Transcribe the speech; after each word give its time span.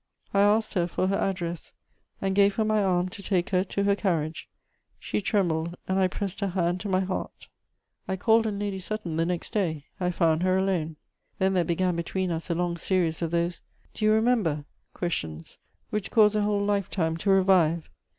I 0.33 0.41
asked 0.41 0.73
her 0.73 0.87
for 0.87 1.09
her 1.09 1.15
address, 1.15 1.73
and 2.19 2.33
gave 2.33 2.55
her 2.55 2.65
my 2.65 2.83
arm 2.83 3.07
to 3.09 3.21
take 3.21 3.51
her 3.51 3.63
to 3.65 3.83
her 3.83 3.95
carriage. 3.95 4.49
She 4.97 5.21
trembled, 5.21 5.75
and 5.87 5.99
I 5.99 6.07
pressed 6.07 6.39
her 6.39 6.47
hand 6.47 6.79
to 6.79 6.89
my 6.89 7.01
heart. 7.01 7.49
I 8.07 8.15
called 8.15 8.47
on 8.47 8.57
Lady 8.57 8.79
Sutton 8.79 9.17
the 9.17 9.27
next 9.27 9.53
day; 9.53 9.85
I 9.99 10.09
found 10.09 10.41
her 10.41 10.57
alone. 10.57 10.95
Then 11.37 11.53
there 11.53 11.63
began 11.63 11.95
between 11.95 12.31
us 12.31 12.49
a 12.49 12.55
long 12.55 12.77
series 12.77 13.21
of 13.21 13.29
those 13.29 13.61
"Do 13.93 14.03
you 14.03 14.11
remember?" 14.11 14.65
questions 14.95 15.59
which 15.91 16.09
cause 16.09 16.33
a 16.33 16.41
whole 16.41 16.65
life 16.65 16.89
time 16.89 17.15
to 17.17 17.29
revive. 17.29 17.87